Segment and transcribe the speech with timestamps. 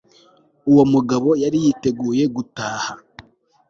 [0.71, 2.91] uwo mugabo yari yiteguye gutaha